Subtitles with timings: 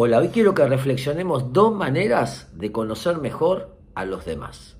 [0.00, 4.76] Hola, hoy quiero que reflexionemos dos maneras de conocer mejor a los demás.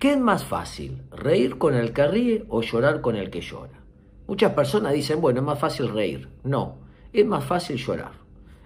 [0.00, 3.78] ¿Qué es más fácil, reír con el que ríe o llorar con el que llora?
[4.26, 6.28] Muchas personas dicen, bueno, es más fácil reír.
[6.42, 6.78] No,
[7.12, 8.10] es más fácil llorar.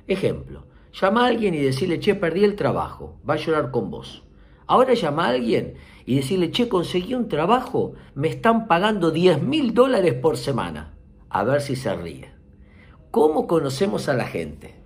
[0.06, 0.64] Ejemplo,
[0.98, 4.24] llama a alguien y decirle, che, perdí el trabajo, va a llorar con vos.
[4.66, 5.74] Ahora llama a alguien
[6.06, 10.94] y decirle, che, conseguí un trabajo, me están pagando 10 mil dólares por semana.
[11.28, 12.30] A ver si se ríe.
[13.10, 14.81] ¿Cómo conocemos a la gente?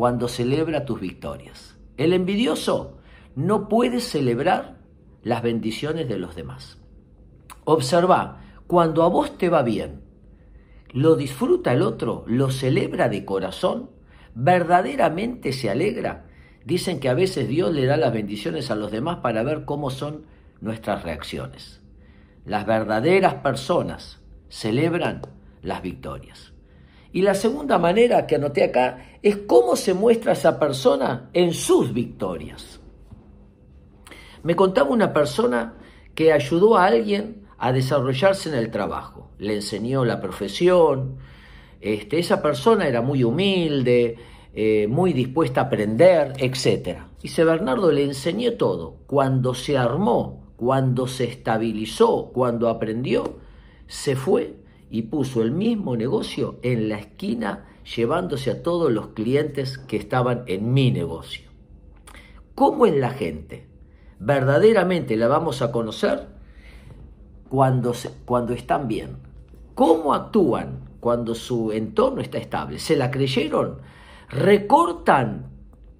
[0.00, 1.76] Cuando celebra tus victorias.
[1.98, 3.00] El envidioso
[3.36, 4.78] no puede celebrar
[5.22, 6.78] las bendiciones de los demás.
[7.64, 10.00] Observa, cuando a vos te va bien,
[10.92, 13.90] lo disfruta el otro, lo celebra de corazón,
[14.34, 16.24] verdaderamente se alegra.
[16.64, 19.90] Dicen que a veces Dios le da las bendiciones a los demás para ver cómo
[19.90, 20.24] son
[20.62, 21.82] nuestras reacciones.
[22.46, 25.20] Las verdaderas personas celebran
[25.60, 26.54] las victorias.
[27.12, 31.92] Y la segunda manera que anoté acá es cómo se muestra esa persona en sus
[31.92, 32.80] victorias.
[34.42, 35.74] Me contaba una persona
[36.14, 41.18] que ayudó a alguien a desarrollarse en el trabajo, le enseñó la profesión,
[41.80, 44.16] este, esa persona era muy humilde,
[44.54, 47.00] eh, muy dispuesta a aprender, etc.
[47.22, 48.96] Dice Bernardo, le enseñé todo.
[49.06, 53.38] Cuando se armó, cuando se estabilizó, cuando aprendió,
[53.86, 54.56] se fue
[54.90, 60.42] y puso el mismo negocio en la esquina llevándose a todos los clientes que estaban
[60.46, 61.48] en mi negocio.
[62.54, 63.68] ¿Cómo es la gente?
[64.18, 66.28] Verdaderamente la vamos a conocer
[67.48, 69.16] cuando, cuando están bien.
[69.74, 72.78] ¿Cómo actúan cuando su entorno está estable?
[72.78, 73.78] ¿Se la creyeron?
[74.28, 75.50] ¿Recortan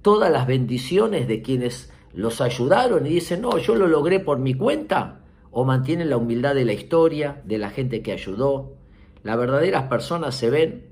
[0.02, 4.54] todas las bendiciones de quienes los ayudaron y dicen, no, yo lo logré por mi
[4.54, 5.20] cuenta?
[5.50, 8.79] ¿O mantienen la humildad de la historia, de la gente que ayudó,
[9.22, 10.90] las verdaderas personas se ven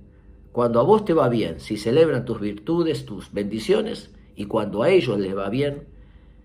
[0.53, 4.91] cuando a vos te va bien, si celebran tus virtudes, tus bendiciones, y cuando a
[4.91, 5.89] ellos les va bien,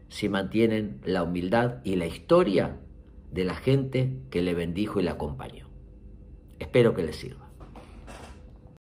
[0.10, 2.78] si mantienen la humildad y la historia
[3.32, 5.68] de la gente que le bendijo y le acompañó.
[6.60, 7.43] Espero que les sirva.